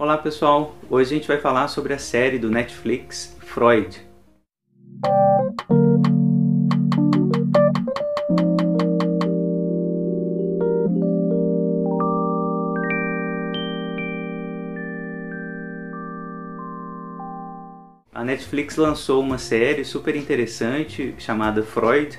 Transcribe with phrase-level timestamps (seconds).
[0.00, 4.00] Olá pessoal, hoje a gente vai falar sobre a série do Netflix Freud.
[18.14, 22.18] A Netflix lançou uma série super interessante chamada Freud,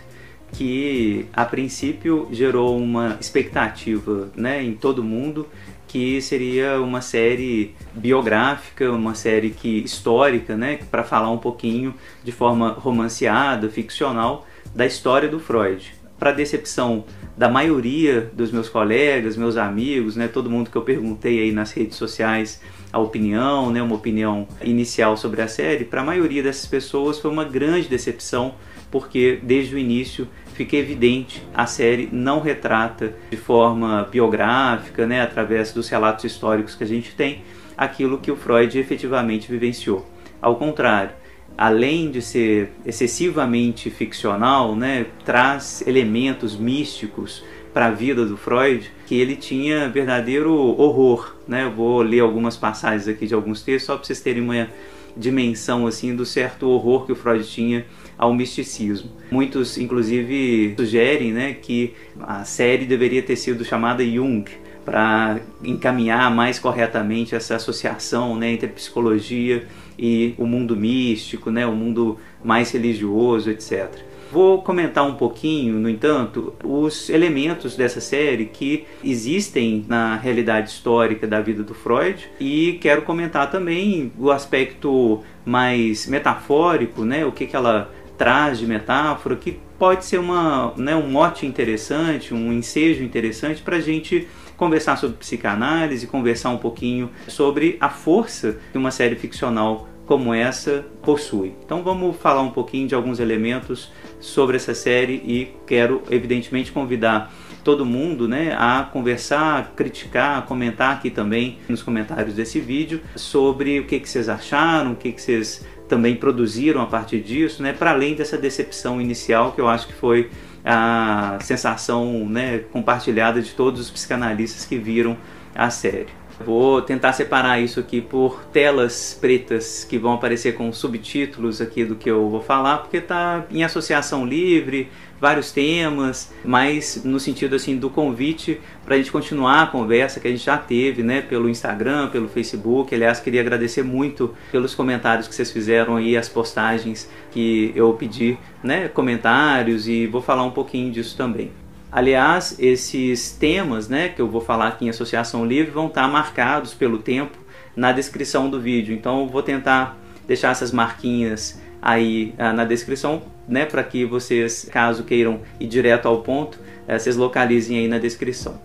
[0.51, 5.47] que a princípio gerou uma expectativa né, em todo mundo
[5.91, 11.93] que seria uma série biográfica, uma série que histórica, né, para falar um pouquinho
[12.23, 15.93] de forma romanceada, ficcional da história do Freud.
[16.17, 17.03] Para decepção
[17.37, 21.73] da maioria dos meus colegas, meus amigos, né, todo mundo que eu perguntei aí nas
[21.73, 22.61] redes sociais
[22.93, 27.29] a opinião, né, uma opinião inicial sobre a série, para a maioria dessas pessoas foi
[27.29, 28.55] uma grande decepção,
[28.89, 35.71] porque desde o início fica evidente a série não retrata de forma biográfica, né, através
[35.73, 37.41] dos relatos históricos que a gente tem,
[37.77, 40.05] aquilo que o Freud efetivamente vivenciou.
[40.41, 41.11] Ao contrário,
[41.57, 47.43] além de ser excessivamente ficcional, né, traz elementos místicos
[47.73, 51.35] para a vida do Freud que ele tinha verdadeiro horror.
[51.47, 51.63] Né?
[51.63, 54.67] Eu vou ler algumas passagens aqui de alguns textos só para vocês terem uma
[55.15, 57.85] dimensão assim do certo horror que o Freud tinha
[58.17, 59.11] ao misticismo.
[59.31, 64.45] Muitos, inclusive, sugerem né, que a série deveria ter sido chamada Jung
[64.85, 69.67] para encaminhar mais corretamente essa associação né, entre psicologia
[69.97, 74.10] e o mundo místico, né, o mundo mais religioso, etc.
[74.31, 81.27] Vou comentar um pouquinho, no entanto, os elementos dessa série que existem na realidade histórica
[81.27, 87.45] da vida do Freud e quero comentar também o aspecto mais metafórico, né, o que,
[87.45, 93.03] que ela traz de metáfora, que pode ser uma, né, um mote interessante, um ensejo
[93.03, 98.91] interessante para a gente conversar sobre psicanálise, conversar um pouquinho sobre a força que uma
[98.91, 101.53] série ficcional como essa possui.
[101.63, 103.91] Então vamos falar um pouquinho de alguns elementos
[104.21, 107.33] sobre essa série e quero evidentemente convidar
[107.63, 113.85] todo mundo né, a conversar, criticar, comentar aqui também nos comentários desse vídeo sobre o
[113.85, 117.91] que, que vocês acharam, o que, que vocês também produziram a partir disso, né, para
[117.91, 120.29] além dessa decepção inicial que eu acho que foi
[120.63, 125.17] a sensação né, compartilhada de todos os psicanalistas que viram
[125.53, 126.20] a série.
[126.41, 131.95] Vou tentar separar isso aqui por telas pretas que vão aparecer com subtítulos aqui do
[131.95, 134.89] que eu vou falar, porque está em associação livre,
[135.21, 140.27] vários temas, mas no sentido assim do convite para a gente continuar a conversa que
[140.27, 142.93] a gente já teve, né, pelo Instagram, pelo Facebook.
[142.93, 148.35] Aliás, queria agradecer muito pelos comentários que vocês fizeram aí, as postagens que eu pedi,
[148.63, 151.60] né, comentários e vou falar um pouquinho disso também.
[151.91, 156.73] Aliás, esses temas né, que eu vou falar aqui em Associação Livre vão estar marcados
[156.73, 157.37] pelo tempo
[157.75, 158.95] na descrição do vídeo.
[158.95, 165.03] Então, vou tentar deixar essas marquinhas aí ah, na descrição, né, para que vocês, caso
[165.03, 166.57] queiram ir direto ao ponto,
[166.87, 168.61] eh, vocês localizem aí na descrição.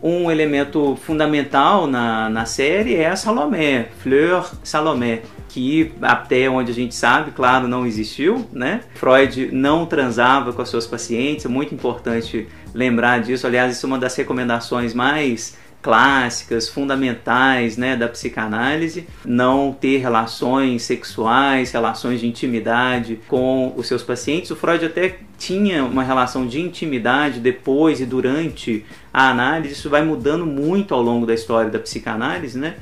[0.00, 5.22] Um elemento fundamental na, na série é a Salomé, Fleur Salomé,
[5.52, 8.80] que até onde a gente sabe, claro, não existiu, né?
[8.94, 13.46] Freud não transava com as suas pacientes, é muito importante lembrar disso.
[13.46, 20.84] Aliás, isso é uma das recomendações mais clássicas, fundamentais né, da psicanálise, não ter relações
[20.84, 24.50] sexuais, relações de intimidade com os seus pacientes.
[24.52, 30.02] O Freud até tinha uma relação de intimidade depois e durante a análise, isso vai
[30.02, 32.76] mudando muito ao longo da história da psicanálise, né?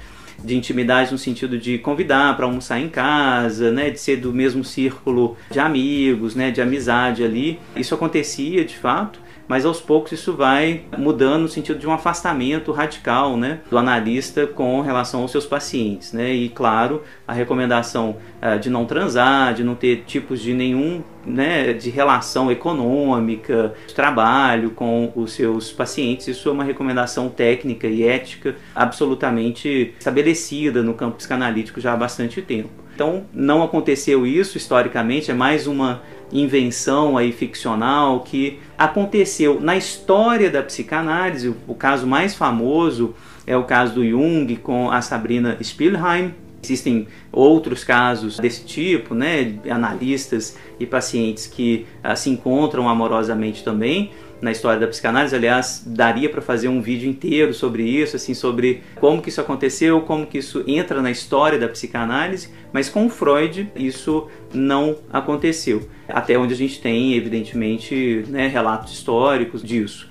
[0.45, 4.65] De intimidade no sentido de convidar para almoçar em casa, né, de ser do mesmo
[4.65, 7.59] círculo de amigos, né, de amizade ali.
[7.77, 9.21] Isso acontecia de fato,
[9.51, 14.47] mas aos poucos isso vai mudando no sentido de um afastamento radical né, do analista
[14.47, 16.13] com relação aos seus pacientes.
[16.13, 16.33] Né?
[16.33, 18.17] E, claro, a recomendação
[18.61, 24.71] de não transar, de não ter tipos de nenhum né, de relação econômica, de trabalho
[24.71, 31.19] com os seus pacientes, isso é uma recomendação técnica e ética absolutamente estabelecida no campo
[31.19, 32.71] psicanalítico já há bastante tempo.
[32.95, 36.03] Então, não aconteceu isso historicamente, é mais uma
[36.33, 41.55] invenção aí ficcional que aconteceu na história da psicanálise.
[41.67, 43.15] O caso mais famoso
[43.47, 46.35] é o caso do Jung com a Sabrina Spielheim.
[46.63, 54.11] Existem outros casos desse tipo, né, analistas e pacientes que uh, se encontram amorosamente também
[54.41, 55.35] na história da psicanálise.
[55.35, 60.01] Aliás, daria para fazer um vídeo inteiro sobre isso, assim, sobre como que isso aconteceu,
[60.03, 65.89] como que isso entra na história da psicanálise, mas com Freud isso não aconteceu.
[66.09, 70.10] Até onde a gente tem, evidentemente, né, relatos históricos disso.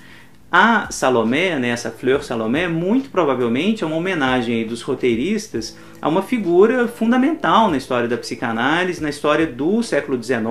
[0.51, 6.24] A Salomé, né, essa Fleur Salomé, muito provavelmente é uma homenagem dos roteiristas a uma
[6.24, 10.42] figura fundamental na história da psicanálise, na história do século XIX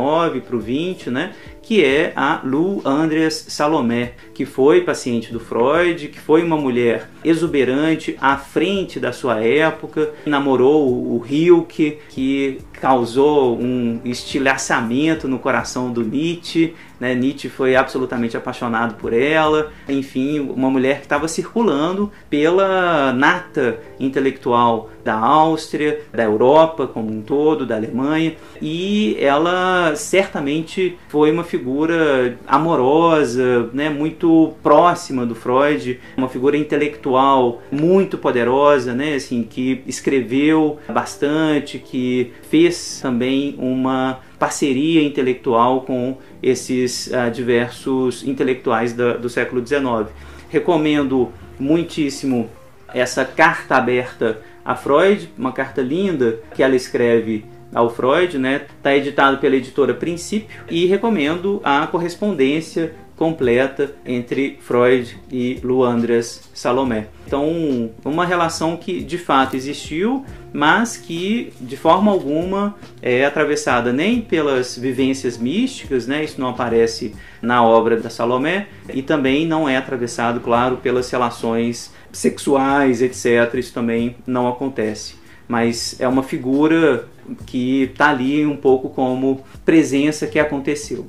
[0.47, 1.33] para o XX, né,
[1.69, 7.11] que é a Lou Andreas Salomé, que foi paciente do Freud, que foi uma mulher
[7.23, 15.93] exuberante, à frente da sua época, namorou o Hilke, que causou um estilhaçamento no coração
[15.93, 17.15] do Nietzsche, né?
[17.15, 24.91] Nietzsche foi absolutamente apaixonado por ela, enfim, uma mulher que estava circulando pela nata intelectual
[25.05, 32.37] da Áustria, da Europa como um todo, da Alemanha, e ela certamente foi uma figura
[32.47, 40.79] amorosa, né, muito próxima do Freud, uma figura intelectual muito poderosa, né, assim, que escreveu
[40.89, 49.67] bastante, que fez também uma parceria intelectual com esses uh, diversos intelectuais da, do século
[49.67, 50.09] XIX.
[50.49, 52.49] Recomendo muitíssimo
[52.95, 58.67] essa carta aberta a Freud, uma carta linda que ela escreve ao Freud, né?
[58.77, 67.07] Está editado pela editora Princípio e recomendo a correspondência completa entre Freud e Luandras Salomé.
[67.27, 70.23] Então, uma relação que de fato existiu,
[70.53, 76.23] mas que de forma alguma é atravessada nem pelas vivências místicas, né?
[76.23, 81.97] Isso não aparece na obra da Salomé e também não é atravessado, claro, pelas relações
[82.13, 83.55] sexuais, etc.
[83.55, 85.17] Isso também não acontece.
[85.47, 87.09] Mas é uma figura
[87.47, 91.07] que está ali um pouco como presença que aconteceu.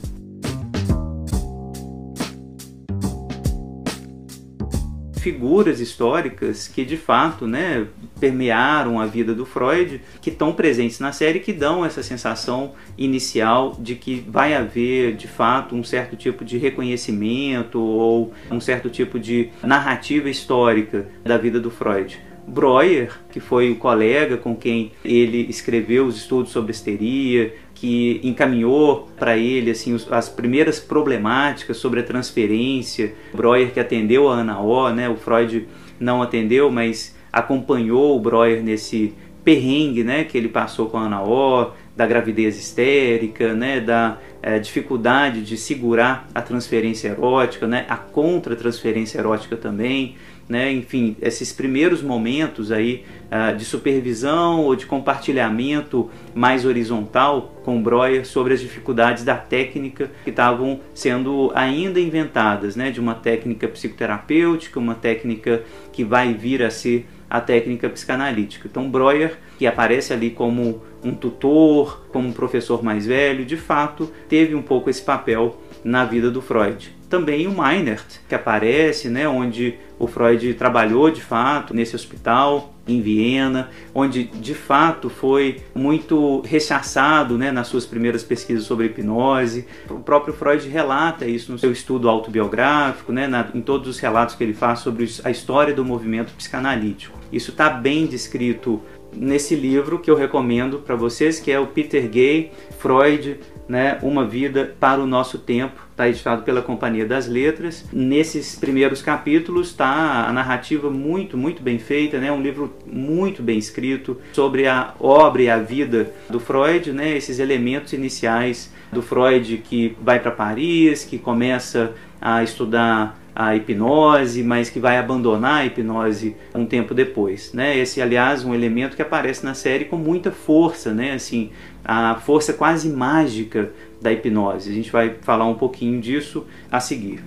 [5.20, 7.86] figuras históricas que de fato né,
[8.20, 13.76] permearam a vida do Freud, que estão presentes na série, que dão essa sensação inicial
[13.80, 19.20] de que vai haver de fato um certo tipo de reconhecimento ou um certo tipo
[19.20, 22.20] de narrativa histórica da vida do Freud.
[22.50, 29.08] Breuer, que foi o colega com quem ele escreveu os estudos sobre histeria, que encaminhou
[29.18, 33.14] para ele assim as primeiras problemáticas sobre a transferência.
[33.34, 35.08] Breuer que atendeu a Ana O, né?
[35.08, 35.68] O Freud
[36.00, 41.24] não atendeu, mas acompanhou o Breuer nesse perrengue, né, que ele passou com a Ana
[41.24, 47.98] O, da gravidez histérica, né, da é, dificuldade de segurar a transferência erótica, né, a
[47.98, 50.16] contra-transferência erótica também
[50.50, 50.74] né?
[50.74, 58.26] enfim, esses primeiros momentos aí uh, de supervisão ou de compartilhamento mais horizontal com Breuer
[58.26, 62.90] sobre as dificuldades da técnica que estavam sendo ainda inventadas, né?
[62.90, 65.62] de uma técnica psicoterapêutica, uma técnica
[65.94, 68.68] que vai vir a ser a técnica psicanalítica.
[68.68, 74.12] Então Breuer, que aparece ali como um tutor, como um professor mais velho, de fato
[74.28, 76.94] teve um pouco esse papel na vida do Freud.
[77.10, 83.02] Também o Meinert, que aparece, né, onde o Freud trabalhou de fato nesse hospital em
[83.02, 89.66] Viena, onde de fato foi muito rechaçado né, nas suas primeiras pesquisas sobre hipnose.
[89.90, 94.36] O próprio Freud relata isso no seu estudo autobiográfico, né, na, em todos os relatos
[94.36, 97.18] que ele faz sobre a história do movimento psicanalítico.
[97.32, 98.82] Isso está bem descrito
[99.14, 104.26] nesse livro que eu recomendo para vocês, que é o Peter Gay, Freud, né, Uma
[104.26, 107.86] Vida para o Nosso Tempo, está editado pela Companhia das Letras.
[107.92, 113.58] Nesses primeiros capítulos está a narrativa muito, muito bem feita, né, um livro muito bem
[113.58, 119.58] escrito sobre a obra e a vida do Freud, né, esses elementos iniciais do Freud
[119.58, 125.66] que vai para Paris, que começa a estudar a hipnose, mas que vai abandonar a
[125.66, 127.78] hipnose um tempo depois, né?
[127.78, 131.14] Esse, aliás, um elemento que aparece na série com muita força, né?
[131.14, 131.52] Assim,
[131.86, 134.70] a força quase mágica da hipnose.
[134.70, 137.24] A gente vai falar um pouquinho disso a seguir.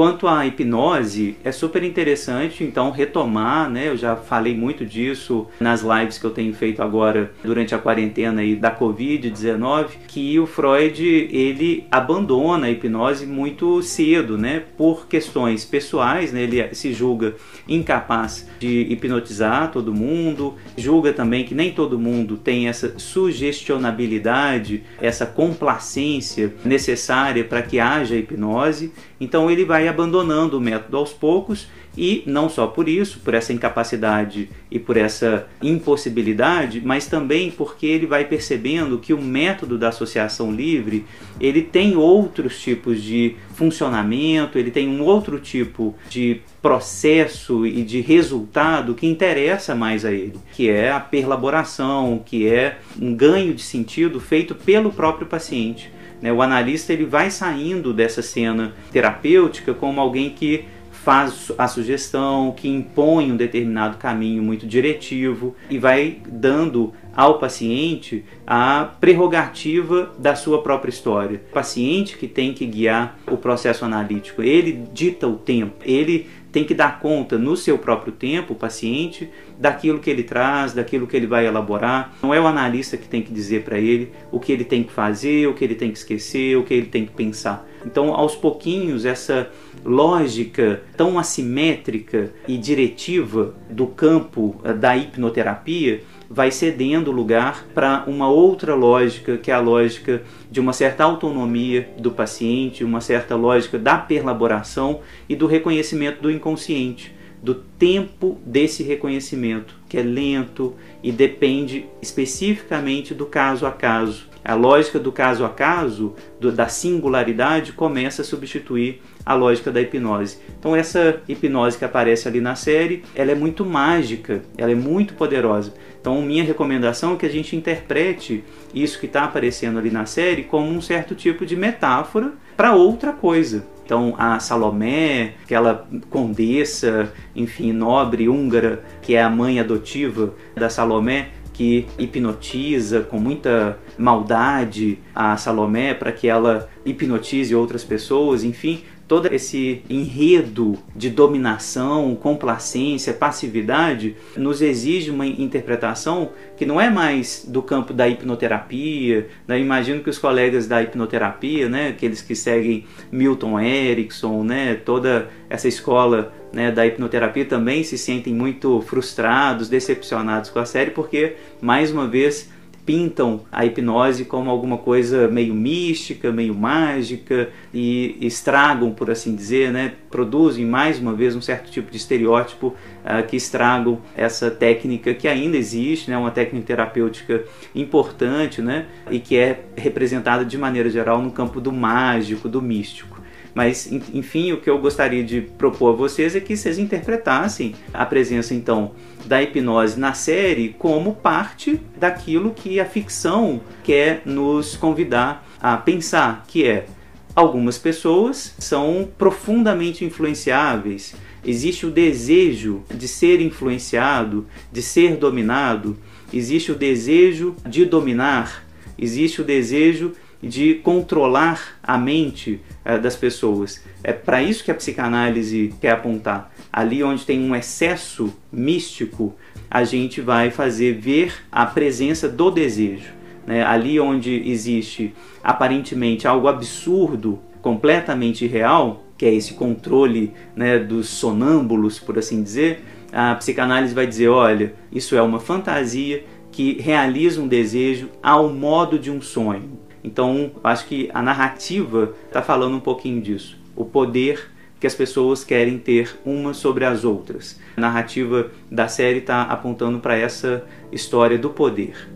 [0.00, 3.88] Quanto à hipnose, é super interessante então retomar, né?
[3.88, 8.40] Eu já falei muito disso nas lives que eu tenho feito agora durante a quarentena
[8.40, 14.62] aí da Covid-19, que o Freud ele abandona a hipnose muito cedo, né?
[14.74, 16.44] Por questões pessoais, né?
[16.44, 17.34] Ele se julga
[17.68, 25.26] incapaz de hipnotizar todo mundo, julga também que nem todo mundo tem essa sugestionabilidade, essa
[25.26, 28.94] complacência necessária para que haja hipnose.
[29.20, 33.52] Então ele vai abandonando o método aos poucos E não só por isso, por essa
[33.52, 39.88] incapacidade e por essa impossibilidade, mas também porque ele vai percebendo que o método da
[39.88, 41.04] associação livre,
[41.40, 48.00] ele tem outros tipos de funcionamento, ele tem um outro tipo de processo e de
[48.00, 53.62] resultado que interessa mais a ele, que é a perlaboração, que é um ganho de
[53.62, 55.90] sentido feito pelo próprio paciente.
[56.20, 56.32] Né?
[56.32, 60.64] O analista ele vai saindo dessa cena terapêutica como alguém que
[61.02, 68.24] faz a sugestão, que impõe um determinado caminho muito diretivo e vai dando ao paciente
[68.46, 71.40] a prerrogativa da sua própria história.
[71.50, 76.64] O paciente que tem que guiar o processo analítico, ele dita o tempo, ele tem
[76.64, 81.16] que dar conta no seu próprio tempo, o paciente, daquilo que ele traz, daquilo que
[81.16, 82.14] ele vai elaborar.
[82.22, 84.92] Não é o analista que tem que dizer para ele o que ele tem que
[84.92, 87.66] fazer, o que ele tem que esquecer, o que ele tem que pensar.
[87.84, 89.50] Então, aos pouquinhos, essa
[89.84, 98.30] lógica tão assimétrica e diretiva do campo eh, da hipnoterapia vai cedendo lugar para uma
[98.30, 103.76] outra lógica, que é a lógica de uma certa autonomia do paciente, uma certa lógica
[103.76, 111.10] da perlaboração e do reconhecimento do inconsciente, do tempo desse reconhecimento, que é lento e
[111.10, 114.30] depende especificamente do caso a caso.
[114.44, 119.80] A lógica do caso a caso, do, da singularidade, começa a substituir a lógica da
[119.80, 120.38] hipnose.
[120.58, 125.14] Então essa hipnose que aparece ali na série, ela é muito mágica, ela é muito
[125.14, 125.72] poderosa.
[126.00, 128.42] Então minha recomendação é que a gente interprete
[128.74, 133.12] isso que está aparecendo ali na série como um certo tipo de metáfora para outra
[133.12, 133.64] coisa.
[133.84, 141.30] Então a Salomé, aquela condessa, enfim, nobre húngara, que é a mãe adotiva da Salomé,
[141.52, 149.26] que hipnotiza com muita maldade a Salomé para que ela hipnotize outras pessoas, enfim, todo
[149.34, 157.60] esse enredo de dominação, complacência, passividade nos exige uma interpretação que não é mais do
[157.60, 159.26] campo da hipnoterapia.
[159.48, 159.58] Né?
[159.58, 165.66] Imagino que os colegas da hipnoterapia, né, aqueles que seguem Milton Erickson, né, toda essa
[165.66, 171.90] escola né, da hipnoterapia também se sentem muito frustrados, decepcionados com a série, porque mais
[171.90, 172.48] uma vez
[172.84, 179.70] pintam a hipnose como alguma coisa meio mística, meio mágica e estragam, por assim dizer,
[179.70, 179.92] né?
[180.10, 185.28] produzem mais uma vez um certo tipo de estereótipo uh, que estragam essa técnica que
[185.28, 186.16] ainda existe, né?
[186.16, 187.44] uma técnica terapêutica
[187.74, 188.86] importante né?
[189.10, 193.19] e que é representada de maneira geral no campo do mágico, do místico.
[193.54, 198.06] Mas, enfim, o que eu gostaria de propor a vocês é que vocês interpretassem a
[198.06, 198.92] presença, então,
[199.26, 206.44] da hipnose na série como parte daquilo que a ficção quer nos convidar a pensar,
[206.46, 206.86] que é
[207.34, 211.14] algumas pessoas são profundamente influenciáveis.
[211.44, 215.96] Existe o desejo de ser influenciado, de ser dominado,
[216.32, 218.64] existe o desejo de dominar,
[218.98, 223.84] existe o desejo de controlar a mente é, das pessoas.
[224.02, 226.50] É para isso que a psicanálise quer apontar.
[226.72, 229.34] Ali onde tem um excesso místico,
[229.70, 233.12] a gente vai fazer ver a presença do desejo.
[233.46, 233.64] Né?
[233.64, 241.98] Ali onde existe aparentemente algo absurdo, completamente real, que é esse controle né, dos sonâmbulos,
[241.98, 242.82] por assim dizer,
[243.12, 248.98] a psicanálise vai dizer: olha, isso é uma fantasia que realiza um desejo ao modo
[248.98, 249.78] de um sonho.
[250.02, 253.58] Então, acho que a narrativa está falando um pouquinho disso.
[253.76, 257.60] O poder que as pessoas querem ter umas sobre as outras.
[257.76, 262.08] A narrativa da série está apontando para essa história do poder.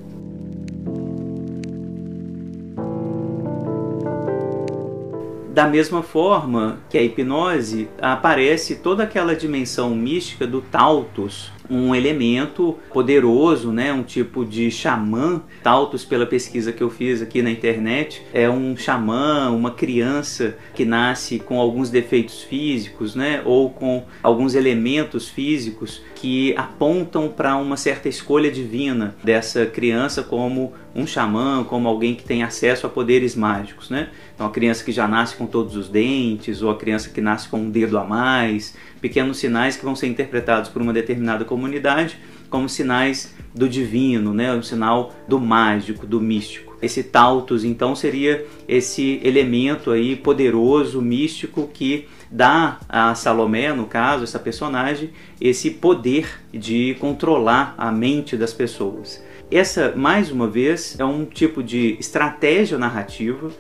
[5.54, 12.78] Da mesma forma que a hipnose, aparece toda aquela dimensão mística do Tautos, um elemento
[12.92, 13.92] poderoso, né?
[13.92, 15.42] um tipo de xamã.
[15.62, 20.84] Tautos, pela pesquisa que eu fiz aqui na internet, é um xamã, uma criança que
[20.84, 23.42] nasce com alguns defeitos físicos, né?
[23.44, 30.72] ou com alguns elementos físicos que apontam para uma certa escolha divina dessa criança como
[30.94, 33.90] um xamã, como alguém que tem acesso a poderes mágicos.
[33.90, 34.08] Né?
[34.34, 37.46] Então, a criança que já nasce com todos os dentes, ou a criança que nasce
[37.46, 42.18] com um dedo a mais, pequenos sinais que vão ser interpretados por uma determinada comunidade
[42.48, 44.50] como sinais do divino, né?
[44.54, 46.74] um sinal do mágico, do místico.
[46.80, 54.24] Esse tautos, então, seria esse elemento aí poderoso, místico, que dá a Salomé, no caso,
[54.24, 59.22] essa personagem, esse poder de controlar a mente das pessoas.
[59.50, 63.50] Essa, mais uma vez, é um tipo de estratégia narrativa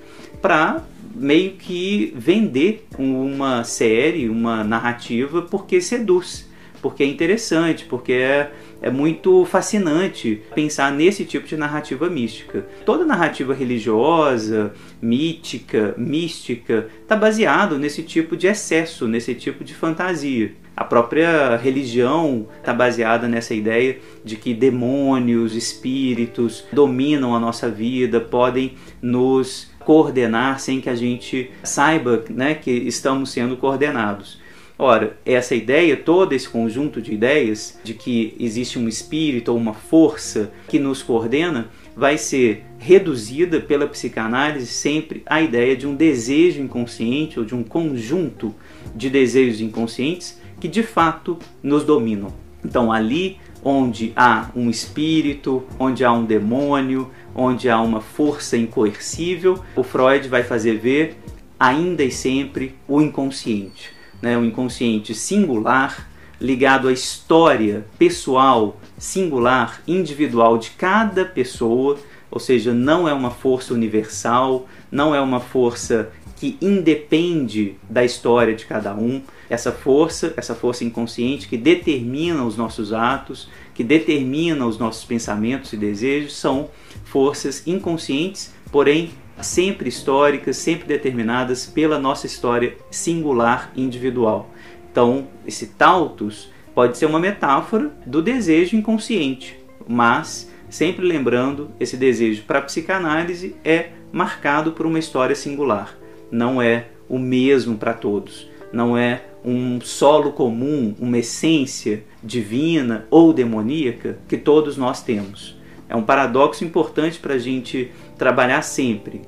[0.40, 0.82] para
[1.14, 6.48] meio que vender uma série, uma narrativa, porque seduz,
[6.84, 12.66] porque é interessante, porque é, é muito fascinante pensar nesse tipo de narrativa mística.
[12.84, 20.52] Toda narrativa religiosa, mítica, mística, está baseado nesse tipo de excesso, nesse tipo de fantasia.
[20.76, 28.20] A própria religião está baseada nessa ideia de que demônios, espíritos dominam a nossa vida,
[28.20, 34.43] podem nos coordenar sem que a gente saiba né, que estamos sendo coordenados.
[34.76, 39.72] Ora, essa ideia, todo esse conjunto de ideias de que existe um espírito ou uma
[39.72, 46.60] força que nos coordena, vai ser reduzida pela psicanálise sempre à ideia de um desejo
[46.60, 48.52] inconsciente ou de um conjunto
[48.94, 52.32] de desejos inconscientes que de fato nos dominam.
[52.64, 59.62] Então, ali onde há um espírito, onde há um demônio, onde há uma força incoercível,
[59.76, 61.16] o Freud vai fazer ver
[61.58, 63.93] ainda e sempre o inconsciente,
[64.24, 64.38] né?
[64.38, 66.08] o inconsciente singular
[66.40, 71.98] ligado à história pessoal, singular, individual de cada pessoa,
[72.30, 78.54] ou seja, não é uma força universal, não é uma força que independe da história
[78.54, 84.66] de cada um, essa força, essa força inconsciente que determina os nossos atos, que determina
[84.66, 86.70] os nossos pensamentos e desejos, são
[87.04, 89.10] forças inconscientes, porém
[89.40, 94.50] sempre históricas, sempre determinadas pela nossa história singular individual.
[94.90, 102.42] Então, esse tautos pode ser uma metáfora do desejo inconsciente, mas sempre lembrando, esse desejo
[102.44, 105.96] para a psicanálise é marcado por uma história singular
[106.34, 113.32] não é o mesmo para todos, não é um solo comum, uma essência divina ou
[113.32, 115.56] demoníaca que todos nós temos.
[115.88, 117.92] É um paradoxo importante para a gente
[118.24, 119.22] trabalhar sempre.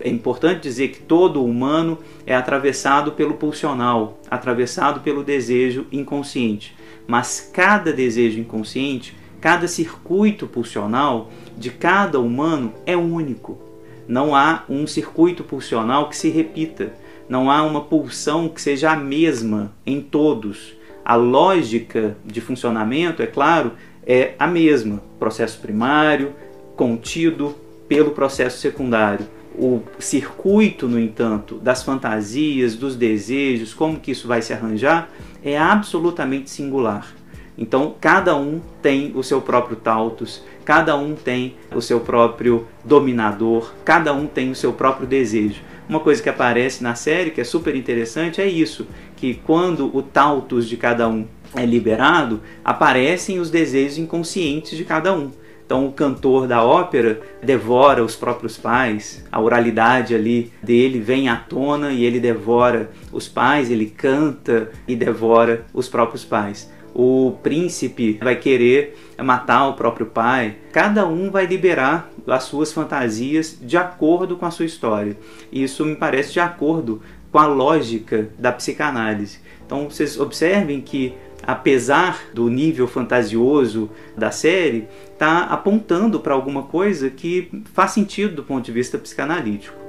[0.00, 6.74] É importante dizer que todo humano é atravessado pelo pulsional, atravessado pelo desejo inconsciente.
[7.06, 13.68] Mas cada desejo inconsciente, cada circuito pulsional de cada humano é único
[14.08, 16.94] não há um circuito pulsional que se repita,
[17.28, 20.74] não há uma pulsão que seja a mesma em todos.
[21.04, 23.72] A lógica de funcionamento, é claro,
[24.06, 26.32] é a mesma: processo primário
[26.74, 27.54] contido
[27.88, 29.26] pelo processo secundário.
[29.56, 35.10] O circuito, no entanto, das fantasias, dos desejos, como que isso vai se arranjar,
[35.42, 37.12] é absolutamente singular.
[37.56, 43.72] Então, cada um tem o seu próprio Tautos, cada um tem o seu próprio dominador,
[43.84, 45.60] cada um tem o seu próprio desejo.
[45.88, 48.86] Uma coisa que aparece na série que é super interessante é isso,
[49.16, 55.12] que quando o Tautos de cada um é liberado, aparecem os desejos inconscientes de cada
[55.12, 55.32] um.
[55.68, 61.36] Então o cantor da ópera devora os próprios pais, a oralidade ali dele vem à
[61.36, 68.18] tona e ele devora os pais, ele canta e devora os próprios pais o príncipe
[68.20, 70.56] vai querer matar o próprio pai.
[70.72, 75.16] Cada um vai liberar as suas fantasias de acordo com a sua história.
[75.52, 77.00] E isso me parece de acordo
[77.30, 79.38] com a lógica da psicanálise.
[79.64, 87.10] Então vocês observem que apesar do nível fantasioso da série, está apontando para alguma coisa
[87.10, 89.88] que faz sentido do ponto de vista psicanalítico.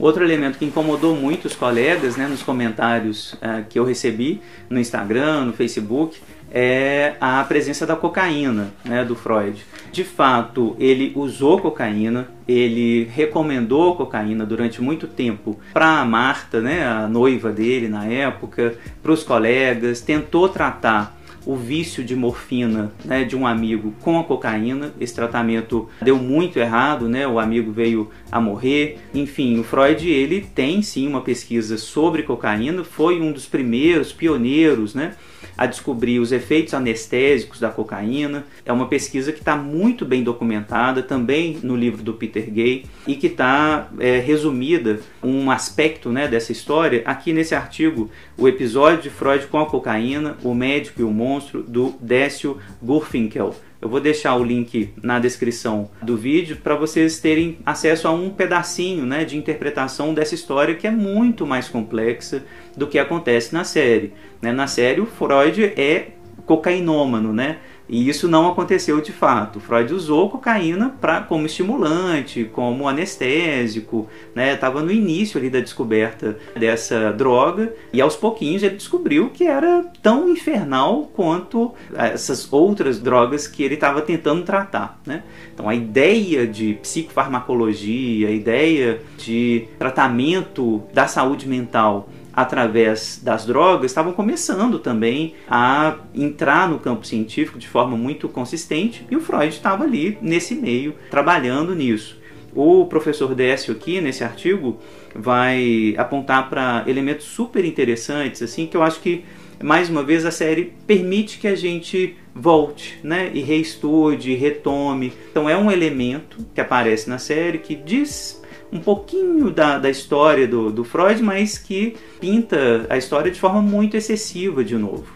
[0.00, 4.80] Outro elemento que incomodou muito os colegas né, nos comentários uh, que eu recebi no
[4.80, 6.18] Instagram, no Facebook,
[6.50, 9.64] é a presença da cocaína né, do Freud.
[9.92, 16.86] De fato, ele usou cocaína, ele recomendou cocaína durante muito tempo para a Marta, né,
[16.86, 23.24] a noiva dele na época, para os colegas, tentou tratar o vício de morfina né,
[23.24, 24.92] de um amigo com a cocaína.
[25.00, 27.26] Esse tratamento deu muito errado, né?
[27.26, 28.98] O amigo veio a morrer.
[29.14, 34.94] Enfim, o Freud ele tem sim uma pesquisa sobre cocaína, foi um dos primeiros pioneiros,
[34.94, 35.14] né?
[35.56, 38.44] a descobrir os efeitos anestésicos da cocaína.
[38.64, 43.14] É uma pesquisa que está muito bem documentada também no livro do Peter Gay e
[43.14, 49.10] que está é, resumida um aspecto né, dessa história aqui nesse artigo, o episódio de
[49.10, 53.54] Freud com a cocaína, o médico e o monstro, do Décio Gurfinkel.
[53.82, 58.30] Eu vou deixar o link na descrição do vídeo para vocês terem acesso a um
[58.30, 62.42] pedacinho né, de interpretação dessa história que é muito mais complexa
[62.74, 64.14] do que acontece na série.
[64.40, 64.52] Né?
[64.52, 66.12] Na série, o Freud é
[66.46, 67.58] cocainômano, né?
[67.90, 69.58] E isso não aconteceu de fato.
[69.58, 74.54] Freud usou cocaína pra, como estimulante, como anestésico, né?
[74.54, 79.84] Estava no início ali da descoberta dessa droga e aos pouquinhos ele descobriu que era
[80.00, 85.24] tão infernal quanto essas outras drogas que ele estava tentando tratar, né?
[85.52, 93.90] Então a ideia de psicofarmacologia, a ideia de tratamento da saúde mental através das drogas
[93.90, 99.48] estavam começando também a entrar no campo científico de forma muito consistente e o Freud
[99.48, 102.18] estava ali nesse meio trabalhando nisso.
[102.54, 104.78] O professor Décio aqui nesse artigo
[105.14, 109.24] vai apontar para elementos super interessantes assim que eu acho que
[109.62, 115.12] mais uma vez a série permite que a gente volte, né, e reestude, retome.
[115.30, 118.39] Então é um elemento que aparece na série que diz
[118.72, 123.60] um pouquinho da, da história do, do Freud, mas que pinta a história de forma
[123.60, 125.06] muito excessiva de novo.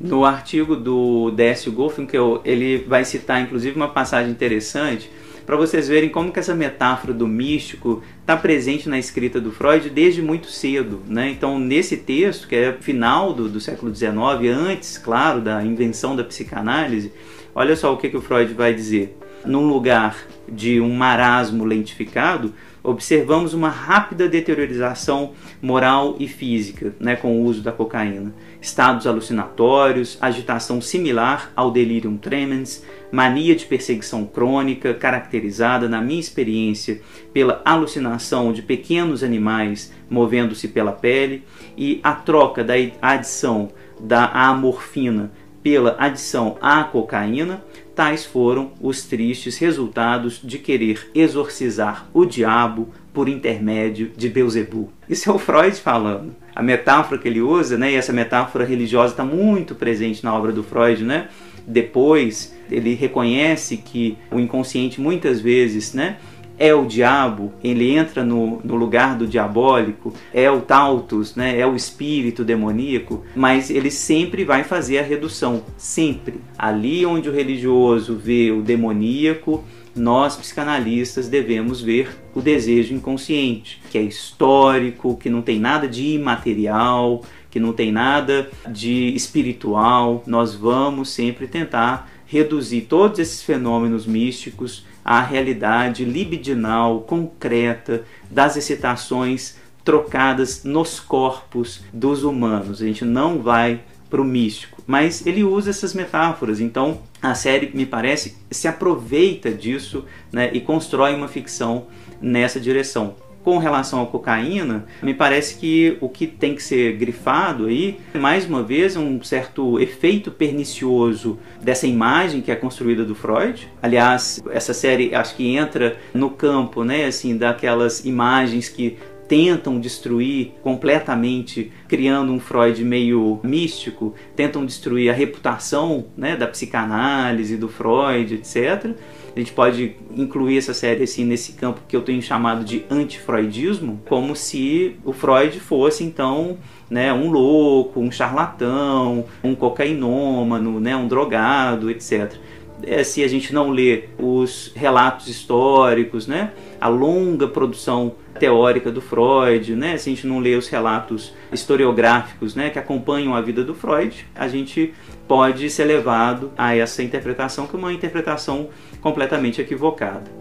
[0.00, 2.06] No artigo do Décio Goffin,
[2.44, 5.10] ele vai citar inclusive uma passagem interessante
[5.48, 9.88] para vocês verem como que essa metáfora do místico está presente na escrita do Freud
[9.88, 11.00] desde muito cedo.
[11.08, 11.30] Né?
[11.30, 14.12] Então, nesse texto, que é final do, do século XIX,
[14.54, 17.10] antes, claro, da invenção da psicanálise,
[17.54, 19.16] olha só o que, que o Freud vai dizer.
[19.42, 22.52] Num lugar de um marasmo lentificado,
[22.88, 28.34] observamos uma rápida deteriorização moral e física né, com o uso da cocaína.
[28.60, 37.00] Estados alucinatórios, agitação similar ao delirium tremens, mania de perseguição crônica, caracterizada, na minha experiência,
[37.32, 41.44] pela alucinação de pequenos animais movendo-se pela pele,
[41.76, 43.68] e a troca da adição
[44.00, 45.30] da amorfina
[45.62, 47.62] pela adição à cocaína,
[47.98, 54.92] tais foram os tristes resultados de querer exorcizar o diabo por intermédio de Beuzebu.
[55.10, 56.32] Isso é o Freud falando.
[56.54, 60.52] A metáfora que ele usa, né, e essa metáfora religiosa está muito presente na obra
[60.52, 61.26] do Freud, né?
[61.66, 66.18] Depois ele reconhece que o inconsciente muitas vezes, né,
[66.58, 71.66] é o diabo, ele entra no, no lugar do diabólico, é o Tautus, né, é
[71.66, 76.40] o espírito demoníaco, mas ele sempre vai fazer a redução, sempre.
[76.58, 79.62] Ali onde o religioso vê o demoníaco,
[79.94, 86.14] nós psicanalistas devemos ver o desejo inconsciente, que é histórico, que não tem nada de
[86.14, 90.22] imaterial, que não tem nada de espiritual.
[90.26, 99.56] Nós vamos sempre tentar reduzir todos esses fenômenos místicos à realidade libidinal, concreta, das excitações
[99.82, 102.82] trocadas nos corpos dos humanos.
[102.82, 106.60] A gente não vai para o místico, mas ele usa essas metáforas.
[106.60, 111.86] Então a série, me parece, se aproveita disso né, e constrói uma ficção
[112.20, 113.16] nessa direção
[113.48, 118.44] com relação à cocaína, me parece que o que tem que ser grifado aí, mais
[118.44, 123.66] uma vez, um certo efeito pernicioso dessa imagem que é construída do Freud.
[123.80, 130.52] Aliás, essa série acho que entra no campo, né, assim, daquelas imagens que tentam destruir
[130.62, 138.34] completamente, criando um Freud meio místico, tentam destruir a reputação né, da psicanálise, do Freud,
[138.34, 138.94] etc.
[139.34, 144.00] A gente pode incluir essa série assim nesse campo que eu tenho chamado de anti-freudismo,
[144.08, 146.58] como se o Freud fosse então
[146.90, 152.34] né, um louco, um charlatão, um cocainômano, né, um drogado, etc.
[152.82, 159.00] É, se a gente não lê os relatos históricos, né, a longa produção teórica do
[159.00, 159.96] Freud, né?
[159.98, 164.24] Se a gente não lê os relatos historiográficos, né, que acompanham a vida do Freud,
[164.34, 164.94] a gente
[165.26, 168.68] pode ser levado a essa interpretação que é uma interpretação
[169.00, 170.38] completamente equivocada.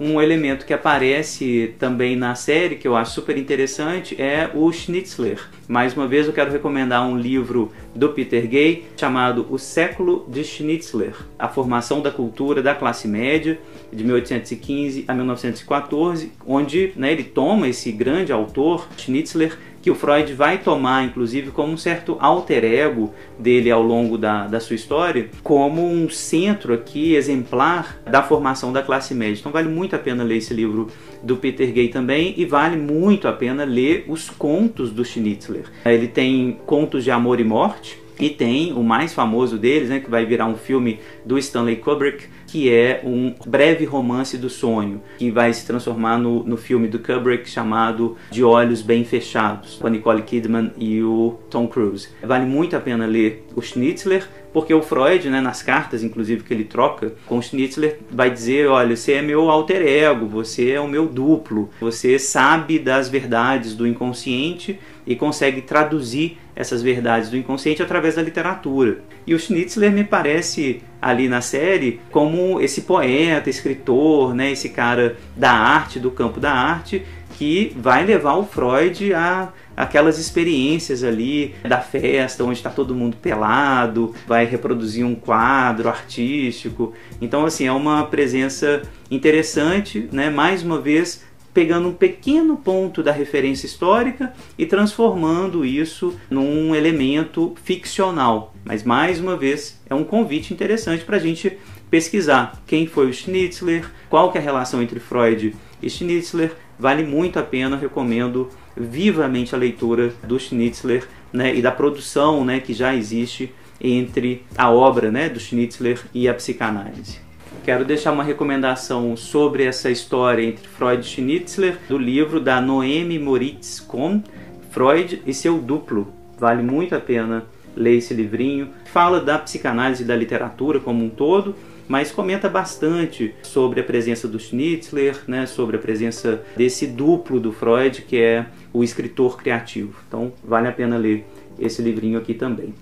[0.00, 5.48] Um elemento que aparece também na série, que eu acho super interessante, é o Schnitzler.
[5.66, 10.44] Mais uma vez eu quero recomendar um livro do Peter Gay chamado O Século de
[10.44, 13.58] Schnitzler, A Formação da Cultura da Classe Média,
[13.92, 20.34] de 1815 a 1914, onde né, ele toma esse grande autor, Schnitzler, que o Freud
[20.34, 25.30] vai tomar, inclusive, como um certo alter ego dele ao longo da, da sua história,
[25.42, 29.40] como um centro aqui exemplar da formação da classe média.
[29.40, 30.88] Então vale muito a pena ler esse livro
[31.22, 35.64] do Peter Gay também e vale muito a pena ler os contos do Schnitzler.
[35.86, 40.10] Ele tem Contos de Amor e Morte, E tem o mais famoso deles, né, que
[40.10, 45.30] vai virar um filme do Stanley Kubrick, que é um breve romance do sonho, que
[45.30, 49.90] vai se transformar no, no filme do Kubrick chamado De Olhos Bem Fechados, com a
[49.90, 52.08] Nicole Kidman e o Tom Cruise.
[52.22, 56.54] Vale muito a pena ler o Schnitzler, porque o Freud, né, nas cartas, inclusive, que
[56.54, 60.80] ele troca com o Schnitzler, vai dizer: olha, você é meu alter ego, você é
[60.80, 67.36] o meu duplo, você sabe das verdades do inconsciente e consegue traduzir essas verdades do
[67.36, 68.98] inconsciente através da literatura.
[69.24, 75.16] E o Schnitzler me parece ali na série como esse poeta, escritor, né, esse cara
[75.36, 77.06] da arte, do campo da arte,
[77.38, 83.16] que vai levar o Freud a aquelas experiências ali da festa onde está todo mundo
[83.16, 86.92] pelado, vai reproduzir um quadro artístico.
[87.20, 90.28] Então assim, é uma presença interessante, né?
[90.28, 91.22] Mais uma vez
[91.58, 98.54] pegando um pequeno ponto da referência histórica e transformando isso num elemento ficcional.
[98.64, 101.58] Mas mais uma vez é um convite interessante para a gente
[101.90, 106.52] pesquisar quem foi o Schnitzler, qual que é a relação entre Freud e Schnitzler.
[106.78, 112.60] Vale muito a pena, recomendo vivamente a leitura do Schnitzler né, e da produção né,
[112.60, 117.27] que já existe entre a obra né, do Schnitzler e a psicanálise.
[117.68, 123.18] Quero deixar uma recomendação sobre essa história entre Freud e Schnitzler, do livro da Noemi
[123.18, 124.22] Moritz Kohn,
[124.70, 126.10] Freud e seu duplo.
[126.38, 127.44] Vale muito a pena
[127.76, 128.70] ler esse livrinho.
[128.86, 131.54] Fala da psicanálise da literatura como um todo,
[131.86, 137.52] mas comenta bastante sobre a presença do Schnitzler, né, sobre a presença desse duplo do
[137.52, 139.94] Freud, que é o escritor criativo.
[140.08, 141.26] Então, vale a pena ler
[141.58, 142.72] esse livrinho aqui também.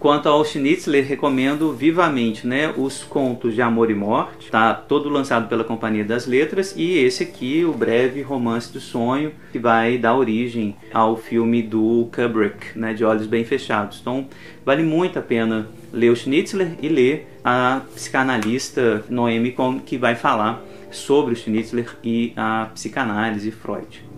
[0.00, 5.46] Quanto ao Schnitzler, recomendo vivamente né, os contos de Amor e Morte, está todo lançado
[5.46, 10.16] pela Companhia das Letras, e esse aqui, o breve romance do sonho, que vai dar
[10.16, 13.98] origem ao filme do Kubrick, né, de Olhos Bem Fechados.
[14.00, 14.26] Então,
[14.64, 20.64] vale muito a pena ler o Schnitzler e ler a psicanalista Noemi, que vai falar
[20.90, 24.09] sobre o Schnitzler e a psicanálise Freud.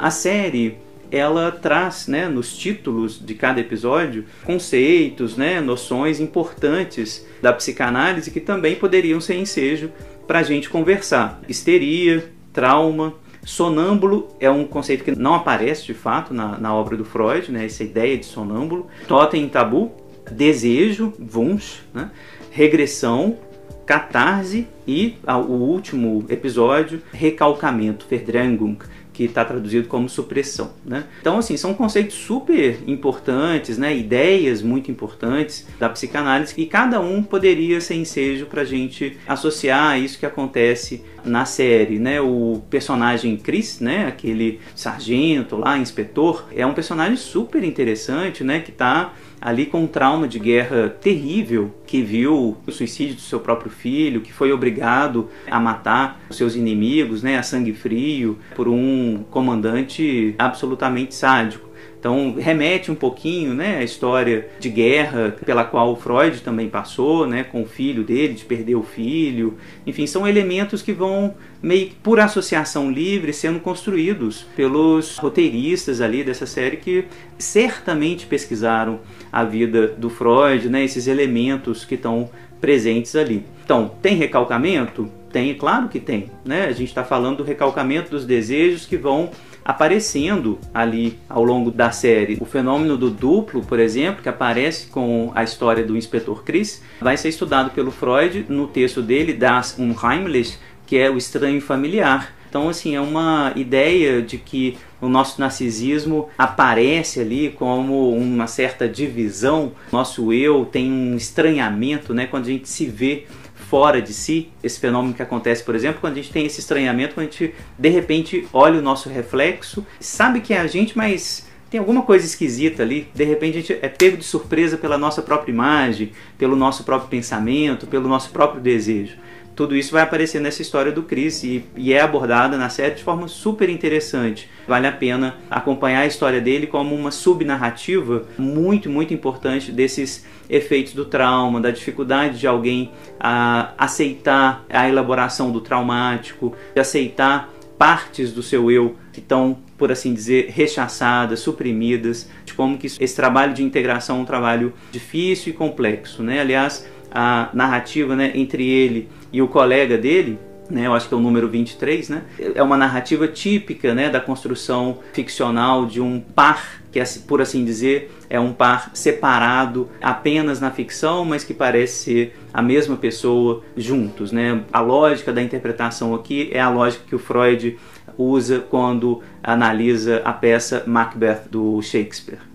[0.00, 0.78] A série
[1.10, 8.40] ela traz, né, nos títulos de cada episódio, conceitos, né, noções importantes da psicanálise que
[8.40, 9.90] também poderiam ser ensejo
[10.26, 11.40] para a gente conversar.
[11.48, 17.04] Histeria, trauma, sonâmbulo é um conceito que não aparece de fato na, na obra do
[17.04, 18.86] Freud, né, essa ideia de sonâmbulo.
[19.08, 19.90] Totem tabu,
[20.30, 22.10] desejo, Wunsch, né,
[22.52, 23.38] regressão,
[23.84, 28.76] catarse e o último episódio, recalcamento, Verdrängung
[29.18, 30.70] que está traduzido como supressão.
[30.84, 31.02] Né?
[31.20, 33.96] Então, assim, são conceitos super importantes, né?
[33.96, 39.90] ideias muito importantes da psicanálise e cada um poderia ser ensejo para a gente associar
[39.90, 41.98] a isso que acontece na série.
[41.98, 42.20] Né?
[42.20, 44.06] O personagem Chris, né?
[44.06, 48.60] aquele sargento lá, inspetor, é um personagem super interessante né?
[48.60, 53.40] que está ali com um trauma de guerra terrível, que viu o suicídio do seu
[53.40, 58.68] próprio filho, que foi obrigado a matar os seus inimigos, né, a sangue frio, por
[58.68, 61.67] um comandante absolutamente sádico.
[61.98, 67.26] Então remete um pouquinho, né, a história de guerra pela qual o Freud também passou,
[67.26, 69.58] né, com o filho dele, de perder o filho.
[69.86, 76.22] Enfim, são elementos que vão meio que por associação livre sendo construídos pelos roteiristas ali
[76.22, 77.04] dessa série que
[77.36, 79.00] certamente pesquisaram
[79.32, 82.30] a vida do Freud, né, esses elementos que estão
[82.60, 83.44] presentes ali.
[83.64, 85.10] Então, tem recalcamento?
[85.32, 86.30] Tem, claro que tem.
[86.44, 86.64] Né?
[86.64, 89.30] A gente está falando do recalcamento dos desejos que vão
[89.68, 92.38] aparecendo ali ao longo da série.
[92.40, 97.18] O fenômeno do duplo, por exemplo, que aparece com a história do inspetor Chris, vai
[97.18, 102.34] ser estudado pelo Freud no texto dele, Das Unheimlich, que é o estranho familiar.
[102.48, 108.88] Então, assim, é uma ideia de que o nosso narcisismo aparece ali como uma certa
[108.88, 109.72] divisão.
[109.92, 112.26] Nosso eu tem um estranhamento, né?
[112.26, 113.26] Quando a gente se vê
[113.68, 117.14] fora de si, esse fenômeno que acontece, por exemplo, quando a gente tem esse estranhamento,
[117.14, 121.46] quando a gente de repente olha o nosso reflexo, sabe que é a gente, mas
[121.70, 125.20] tem alguma coisa esquisita ali, de repente a gente é pego de surpresa pela nossa
[125.20, 129.18] própria imagem, pelo nosso próprio pensamento, pelo nosso próprio desejo
[129.58, 133.02] tudo isso vai aparecer nessa história do Chris e, e, é abordada na série de
[133.02, 134.48] forma super interessante.
[134.68, 140.92] Vale a pena acompanhar a história dele como uma subnarrativa muito, muito importante desses efeitos
[140.92, 148.32] do trauma, da dificuldade de alguém a aceitar a elaboração do traumático, de aceitar partes
[148.32, 153.54] do seu eu que estão, por assim dizer, rechaçadas, suprimidas, de como que esse trabalho
[153.54, 156.40] de integração é um trabalho difícil e complexo, né?
[156.40, 160.38] Aliás, a narrativa né, entre ele e o colega dele,
[160.70, 162.22] né, eu acho que é o número 23, né?
[162.54, 168.10] É uma narrativa típica, né, da construção ficcional de um par que, por assim dizer,
[168.30, 174.32] é um par separado apenas na ficção, mas que parece ser a mesma pessoa juntos,
[174.32, 174.62] né?
[174.72, 177.78] A lógica da interpretação aqui é a lógica que o Freud
[178.16, 182.47] usa quando analisa a peça Macbeth do Shakespeare.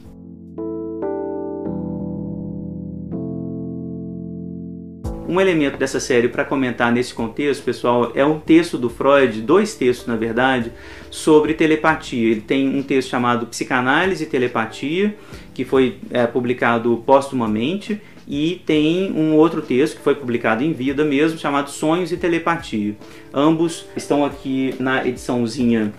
[5.34, 9.74] Um elemento dessa série para comentar nesse contexto, pessoal, é um texto do Freud, dois
[9.74, 10.72] textos na verdade,
[11.10, 12.30] sobre telepatia.
[12.30, 15.18] Ele tem um texto chamado Psicanálise e Telepatia,
[15.52, 21.04] que foi é, publicado póstumamente, e tem um outro texto que foi publicado em vida
[21.04, 22.96] mesmo, chamado Sonhos e Telepatia.
[23.34, 25.92] Ambos estão aqui na ediçãozinha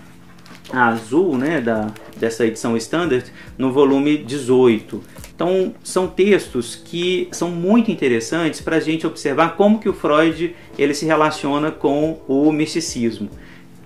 [0.71, 3.25] azul, né, da, dessa edição standard,
[3.57, 5.03] no volume 18.
[5.35, 10.55] Então, são textos que são muito interessantes para a gente observar como que o Freud
[10.77, 13.29] ele se relaciona com o misticismo.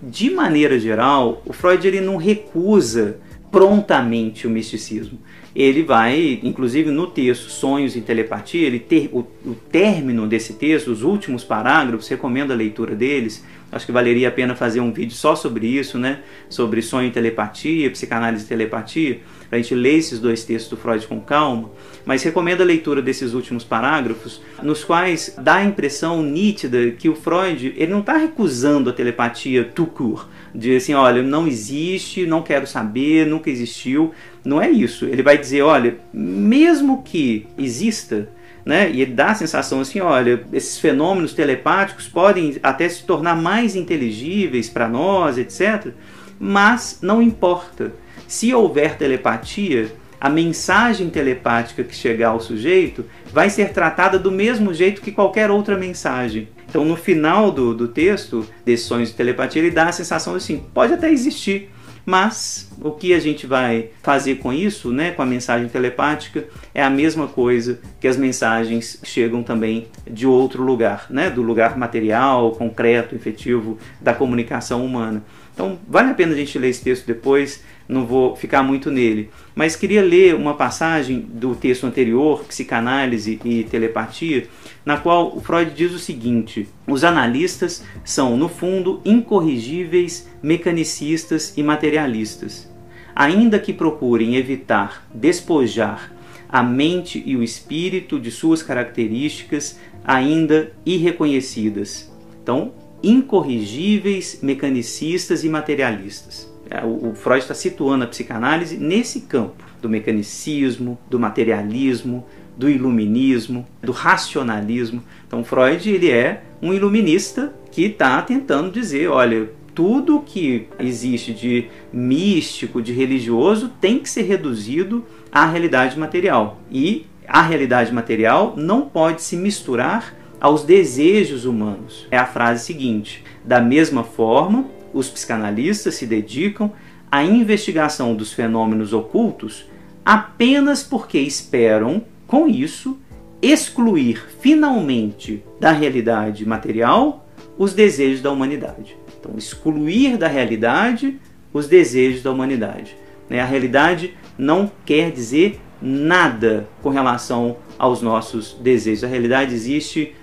[0.02, 3.18] De maneira geral, o Freud ele não recusa
[3.52, 5.20] prontamente o misticismo.
[5.56, 10.92] Ele vai, inclusive no texto Sonhos e Telepatia, ele ter, o, o término desse texto,
[10.92, 15.16] os últimos parágrafos, recomendo a leitura deles, Acho que valeria a pena fazer um vídeo
[15.16, 16.20] só sobre isso, né?
[16.50, 20.78] Sobre sonho e telepatia, psicanálise e telepatia, para a gente ler esses dois textos do
[20.78, 21.72] Freud com calma.
[22.06, 27.16] Mas recomendo a leitura desses últimos parágrafos, nos quais dá a impressão nítida que o
[27.16, 32.42] Freud ele não está recusando a telepatia tout court, de assim, olha, não existe, não
[32.42, 34.14] quero saber, nunca existiu.
[34.44, 35.06] Não é isso.
[35.06, 38.30] Ele vai dizer, olha, mesmo que exista,
[38.66, 38.90] né?
[38.92, 43.76] E ele dá a sensação assim, olha, esses fenômenos telepáticos podem até se tornar mais
[43.76, 45.92] inteligíveis para nós, etc.
[46.40, 47.92] Mas não importa.
[48.30, 54.72] Se houver telepatia, a mensagem telepática que chegar ao sujeito vai ser tratada do mesmo
[54.72, 56.48] jeito que qualquer outra mensagem.
[56.70, 60.64] Então, no final do, do texto, desses sonhos de telepatia, ele dá a sensação assim:
[60.76, 61.72] pode até existir,
[62.06, 66.84] mas o que a gente vai fazer com isso, né, com a mensagem telepática, é
[66.84, 72.52] a mesma coisa que as mensagens chegam também de outro lugar, né, do lugar material,
[72.52, 75.24] concreto, efetivo da comunicação humana.
[75.60, 79.30] Então, vale a pena a gente ler esse texto depois, não vou ficar muito nele.
[79.54, 84.48] Mas queria ler uma passagem do texto anterior, Psicanálise e Telepatia,
[84.86, 91.62] na qual o Freud diz o seguinte: os analistas são, no fundo, incorrigíveis, mecanicistas e
[91.62, 92.72] materialistas.
[93.14, 96.10] Ainda que procurem evitar despojar
[96.48, 102.10] a mente e o espírito de suas características ainda irreconhecidas.
[102.42, 106.52] Então, incorrigíveis, mecanicistas e materialistas.
[106.70, 113.66] É, o Freud está situando a psicanálise nesse campo do mecanicismo, do materialismo, do iluminismo,
[113.82, 115.02] do racionalismo.
[115.26, 121.70] Então Freud ele é um iluminista que está tentando dizer, olha, tudo que existe de
[121.92, 126.60] místico, de religioso, tem que ser reduzido à realidade material.
[126.70, 132.08] E a realidade material não pode se misturar aos desejos humanos.
[132.12, 136.72] É a frase seguinte: da mesma forma, os psicanalistas se dedicam
[137.12, 139.66] à investigação dos fenômenos ocultos
[140.06, 142.98] apenas porque esperam com isso,
[143.42, 148.98] excluir finalmente da realidade material os desejos da humanidade.
[149.20, 151.20] Então, excluir da realidade
[151.54, 152.96] os desejos da humanidade.
[153.30, 153.40] Né?
[153.40, 159.04] A realidade não quer dizer nada com relação aos nossos desejos.
[159.04, 160.16] A realidade existe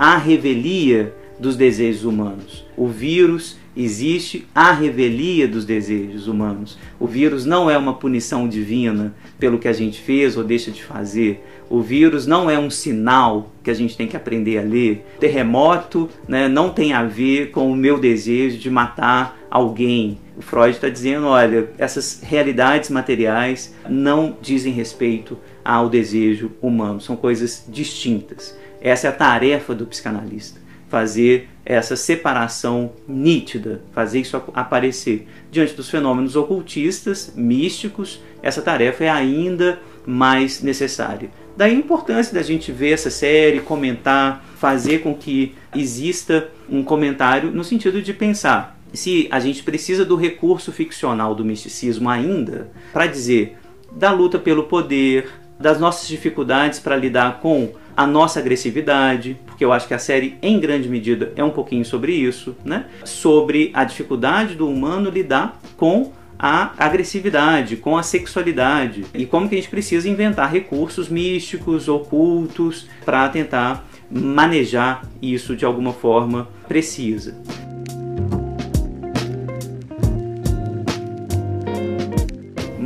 [0.00, 2.64] a revelia dos desejos humanos.
[2.74, 6.78] O vírus existe a revelia dos desejos humanos.
[6.98, 10.82] O vírus não é uma punição divina pelo que a gente fez ou deixa de
[10.82, 11.44] fazer.
[11.68, 15.04] O vírus não é um sinal que a gente tem que aprender a ler.
[15.16, 20.18] O terremoto né, não tem a ver com o meu desejo de matar alguém.
[20.34, 27.16] O Freud está dizendo: olha, essas realidades materiais não dizem respeito ao desejo humano, são
[27.16, 28.58] coisas distintas.
[28.80, 35.28] Essa é a tarefa do psicanalista fazer essa separação nítida, fazer isso aparecer.
[35.50, 41.30] Diante dos fenômenos ocultistas, místicos, essa tarefa é ainda mais necessária.
[41.56, 47.52] Daí a importância da gente ver essa série, comentar, fazer com que exista um comentário
[47.52, 53.06] no sentido de pensar se a gente precisa do recurso ficcional do misticismo ainda para
[53.06, 53.56] dizer
[53.92, 55.28] da luta pelo poder,
[55.60, 60.38] das nossas dificuldades para lidar com a nossa agressividade, porque eu acho que a série,
[60.40, 62.86] em grande medida, é um pouquinho sobre isso, né?
[63.04, 69.54] Sobre a dificuldade do humano lidar com a agressividade, com a sexualidade e como que
[69.54, 77.36] a gente precisa inventar recursos místicos, ocultos, para tentar manejar isso de alguma forma precisa.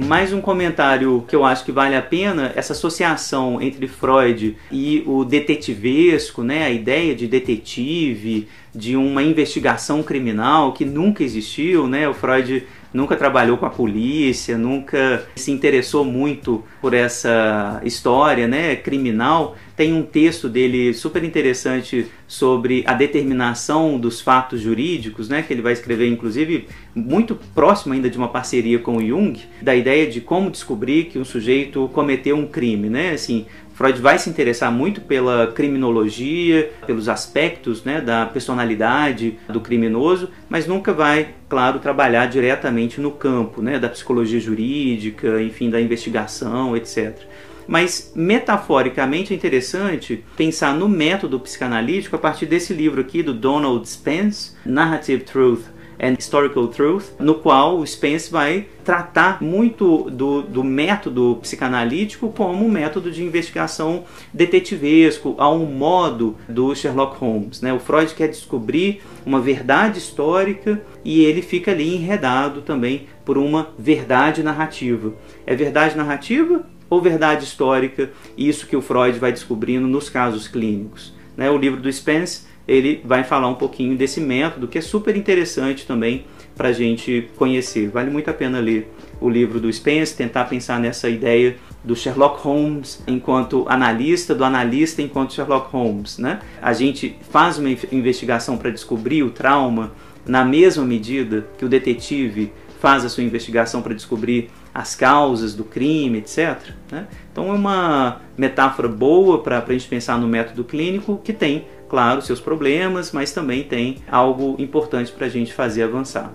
[0.04, 5.02] Mais um comentário que eu acho que vale a pena, essa associação entre Freud e
[5.06, 12.08] o detetivesco, né, a ideia de detetive, de uma investigação criminal que nunca existiu, né?
[12.08, 18.76] O Freud nunca trabalhou com a polícia, nunca se interessou muito por essa história né,
[18.76, 19.56] criminal.
[19.76, 25.60] Tem um texto dele super interessante sobre a determinação dos fatos jurídicos, né, que ele
[25.60, 30.20] vai escrever, inclusive, muito próximo ainda de uma parceria com o Jung, da ideia de
[30.20, 32.88] como descobrir que um sujeito cometeu um crime.
[32.88, 33.10] Né?
[33.10, 40.30] Assim, Freud vai se interessar muito pela criminologia, pelos aspectos né, da personalidade do criminoso,
[40.48, 46.76] mas nunca vai, claro, trabalhar diretamente no campo né, da psicologia jurídica, enfim, da investigação,
[46.76, 47.18] etc.
[47.66, 53.88] Mas metaforicamente é interessante pensar no método psicanalítico a partir desse livro aqui do Donald
[53.88, 60.62] Spence, Narrative Truth and Historical Truth, no qual o Spence vai tratar muito do, do
[60.62, 67.60] método psicanalítico como um método de investigação detetivesco, a um modo do Sherlock Holmes.
[67.60, 67.72] Né?
[67.72, 73.70] O Freud quer descobrir uma verdade histórica e ele fica ali enredado também por uma
[73.78, 75.14] verdade narrativa.
[75.46, 78.10] É verdade narrativa ou verdade histórica?
[78.36, 81.14] Isso que o Freud vai descobrindo nos casos clínicos.
[81.36, 81.50] Né?
[81.50, 85.86] O livro do Spence ele vai falar um pouquinho desse método que é super interessante
[85.86, 86.24] também
[86.56, 87.88] para a gente conhecer.
[87.88, 88.90] Vale muito a pena ler
[89.20, 95.02] o livro do Spence, tentar pensar nessa ideia do Sherlock Holmes enquanto analista, do analista
[95.02, 96.18] enquanto Sherlock Holmes.
[96.18, 96.40] Né?
[96.62, 99.92] A gente faz uma investigação para descobrir o trauma
[100.26, 105.64] na mesma medida que o detetive faz a sua investigação para descobrir as causas do
[105.64, 106.58] crime, etc.
[106.90, 107.06] Né?
[107.32, 112.20] Então é uma metáfora boa para a gente pensar no método clínico que tem claro,
[112.20, 116.28] seus problemas, mas também tem algo importante para a gente fazer avançar.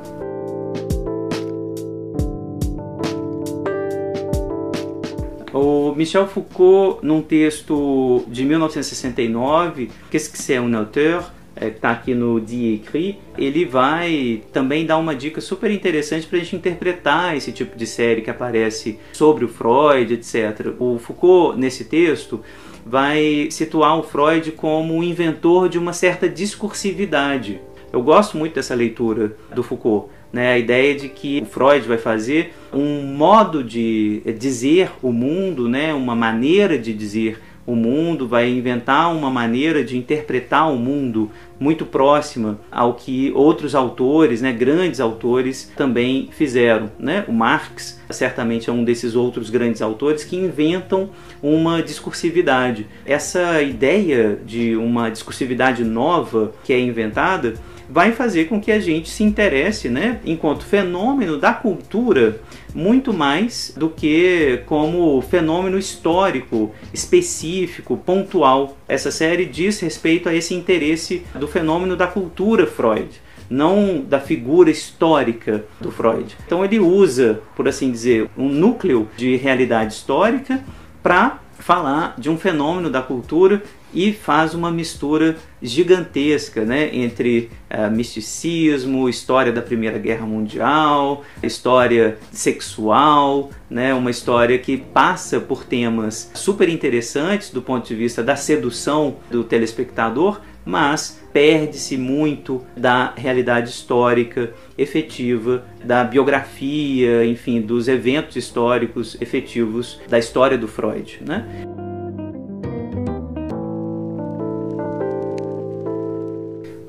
[5.53, 11.29] O Michel Foucault, num texto de 1969, Qu'est-ce que c'est un auteur?
[11.57, 16.25] É, que está aqui no Die Écrit, ele vai também dar uma dica super interessante
[16.25, 20.73] para a gente interpretar esse tipo de série que aparece sobre o Freud, etc.
[20.79, 22.41] O Foucault, nesse texto,
[22.89, 27.61] vai situar o Freud como o inventor de uma certa discursividade.
[27.93, 30.53] Eu gosto muito dessa leitura do Foucault, né?
[30.53, 35.93] a ideia de que o Freud vai fazer um modo de dizer o mundo, né?
[35.93, 41.85] uma maneira de dizer o mundo, vai inventar uma maneira de interpretar o mundo muito
[41.85, 46.89] próxima ao que outros autores, né, grandes autores, também fizeram.
[46.97, 47.23] Né?
[47.27, 51.09] O Marx certamente é um desses outros grandes autores que inventam
[51.43, 52.87] uma discursividade.
[53.05, 57.53] Essa ideia de uma discursividade nova que é inventada
[57.89, 62.39] vai fazer com que a gente se interesse, né, enquanto fenômeno da cultura,
[62.73, 68.77] muito mais do que como fenômeno histórico, específico, pontual.
[68.87, 73.09] Essa série diz respeito a esse interesse do fenômeno da cultura Freud
[73.49, 76.37] não da figura histórica do Freud.
[76.45, 80.63] Então ele usa, por assim dizer, um núcleo de realidade histórica
[81.01, 83.61] para falar de um fenômeno da cultura
[83.93, 92.17] e faz uma mistura gigantesca né, entre uh, misticismo, história da Primeira Guerra Mundial, história
[92.31, 98.35] sexual, né, uma história que passa por temas super interessantes do ponto de vista da
[98.35, 108.35] sedução do telespectador, mas perde-se muito da realidade histórica efetiva, da biografia, enfim, dos eventos
[108.35, 111.19] históricos efetivos da história do Freud.
[111.25, 111.45] Né?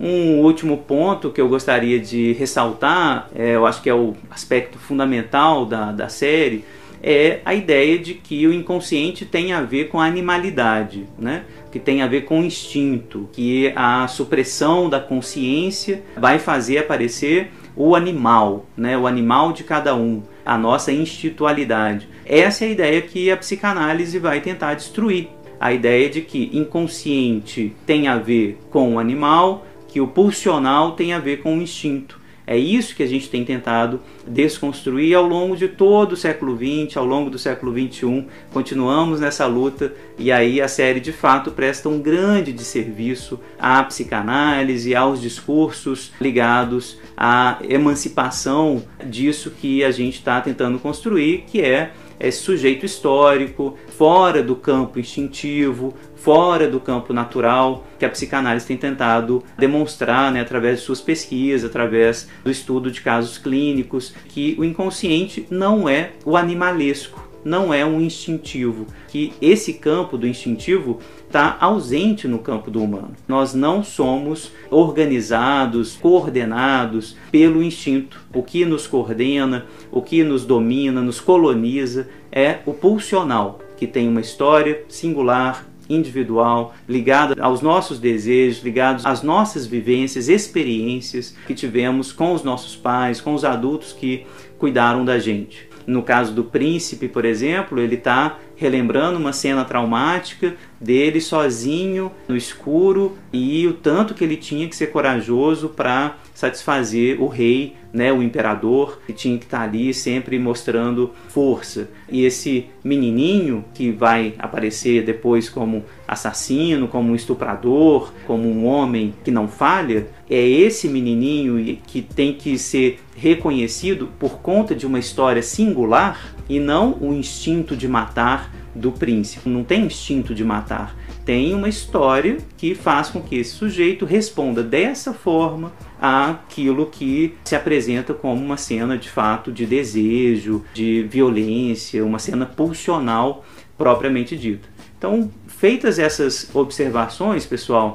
[0.00, 4.78] Um último ponto que eu gostaria de ressaltar, é, eu acho que é o aspecto
[4.78, 6.64] fundamental da, da série,
[7.02, 11.44] é a ideia de que o inconsciente tem a ver com a animalidade, né?
[11.70, 17.50] que tem a ver com o instinto, que a supressão da consciência vai fazer aparecer
[17.76, 18.96] o animal, né?
[18.96, 22.08] o animal de cada um, a nossa institualidade.
[22.26, 25.28] Essa é a ideia que a psicanálise vai tentar destruir.
[25.58, 31.12] A ideia de que inconsciente tem a ver com o animal, que o pulsional tem
[31.12, 32.20] a ver com o instinto.
[32.46, 36.96] É isso que a gente tem tentado desconstruir ao longo de todo o século XX,
[36.96, 38.26] ao longo do século XXI.
[38.52, 44.94] Continuamos nessa luta e aí a série de fato presta um grande desserviço à psicanálise,
[44.94, 52.42] aos discursos ligados à emancipação disso que a gente está tentando construir, que é esse
[52.42, 59.42] sujeito histórico, fora do campo instintivo, fora do campo natural que a psicanálise tem tentado
[59.58, 65.46] demonstrar né, através de suas pesquisas, através do estudo de casos clínicos, que o inconsciente
[65.50, 72.28] não é o animalesco, não é um instintivo, que esse campo do instintivo está ausente
[72.28, 73.12] no campo do humano.
[73.26, 78.20] Nós não somos organizados, coordenados pelo instinto.
[78.34, 84.08] O que nos coordena, o que nos domina, nos coloniza é o pulsional, que tem
[84.08, 92.12] uma história singular, individual, ligada aos nossos desejos, ligados às nossas vivências, experiências que tivemos
[92.12, 94.24] com os nossos pais, com os adultos que
[94.58, 95.68] cuidaram da gente.
[95.86, 102.36] No caso do príncipe, por exemplo, ele está relembrando uma cena traumática dele sozinho no
[102.36, 108.10] escuro e o tanto que ele tinha que ser corajoso para satisfazer o rei, né,
[108.10, 111.90] o imperador, que tinha que estar ali sempre mostrando força.
[112.08, 119.12] E esse menininho que vai aparecer depois como assassino, como um estuprador, como um homem
[119.22, 124.98] que não falha, é esse menininho que tem que ser reconhecido por conta de uma
[124.98, 129.48] história singular e não o instinto de matar do príncipe.
[129.48, 134.62] Não tem instinto de matar, tem uma história que faz com que esse sujeito responda
[134.62, 142.04] dessa forma àquilo que se apresenta como uma cena de fato de desejo, de violência,
[142.04, 143.44] uma cena pulsional
[143.76, 144.68] propriamente dita.
[144.98, 147.94] Então, feitas essas observações, pessoal,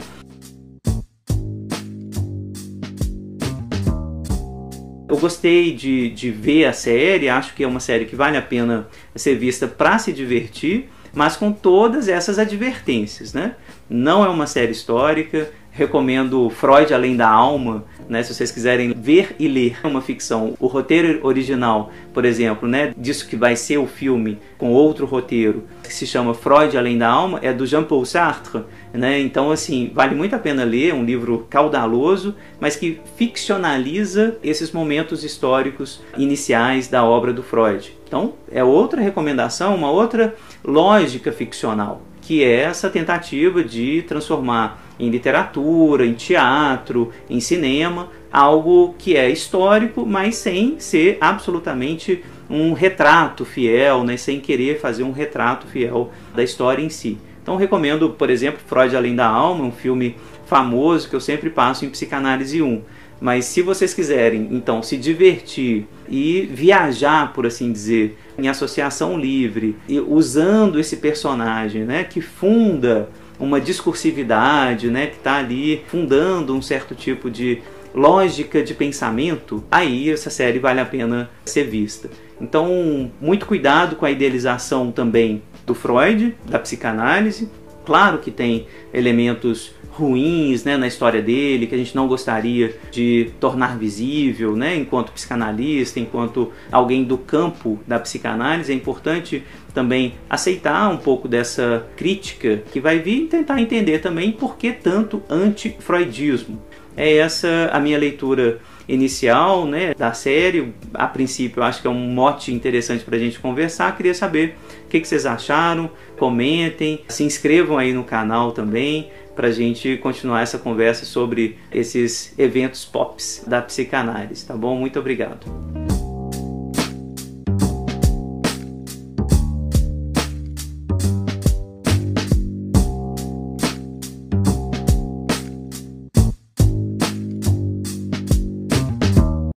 [5.26, 8.88] gostei de, de ver a série, acho que é uma série que vale a pena
[9.16, 13.56] ser vista para se divertir, mas com todas essas advertências, né?
[13.90, 19.36] Não é uma série histórica, recomendo Freud Além da Alma, né, se vocês quiserem ver
[19.40, 20.54] e ler uma ficção.
[20.60, 25.64] O roteiro original, por exemplo, né, disso que vai ser o filme com outro roteiro,
[25.84, 28.64] que se chama Freud Além da Alma, é do Jean-Paul Sartre.
[28.96, 29.20] Né?
[29.20, 35.24] Então, assim, vale muito a pena ler, um livro caudaloso, mas que ficcionaliza esses momentos
[35.24, 37.96] históricos iniciais da obra do Freud.
[38.08, 45.10] Então, é outra recomendação, uma outra lógica ficcional, que é essa tentativa de transformar em
[45.10, 53.44] literatura, em teatro, em cinema, algo que é histórico, mas sem ser absolutamente um retrato
[53.44, 57.18] fiel, né, sem querer fazer um retrato fiel da história em si.
[57.46, 60.16] Então recomendo, por exemplo, Freud Além da Alma, um filme
[60.48, 62.82] famoso que eu sempre passo em Psicanálise 1.
[63.22, 69.76] Mas se vocês quiserem, então, se divertir e viajar, por assim dizer, em associação livre,
[69.88, 76.64] e usando esse personagem, né, que funda uma discursividade, né, que está ali fundando um
[76.64, 77.62] certo tipo de
[77.94, 82.10] lógica de pensamento, aí essa série vale a pena ser vista.
[82.42, 87.50] Então, muito cuidado com a idealização também do Freud, da psicanálise.
[87.86, 93.32] Claro que tem elementos ruins né, na história dele, que a gente não gostaria de
[93.40, 99.44] tornar visível, né, enquanto psicanalista, enquanto alguém do campo da psicanálise, é importante
[99.74, 104.72] também aceitar um pouco dessa crítica que vai vir e tentar entender também por que
[104.72, 106.62] tanto anti-freudismo.
[106.98, 110.74] É essa a minha leitura inicial né, da série.
[110.94, 113.96] A princípio, acho que é um mote interessante para a gente conversar.
[113.98, 114.56] Queria saber
[114.96, 115.90] que, que vocês acharam.
[116.18, 122.34] Comentem, se inscrevam aí no canal também para a gente continuar essa conversa sobre esses
[122.40, 124.78] eventos pops da psicanálise, tá bom?
[124.78, 125.95] Muito obrigado.